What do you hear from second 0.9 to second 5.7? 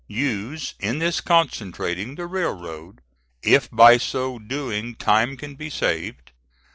this concentrating, the railroad, if by so doing time can be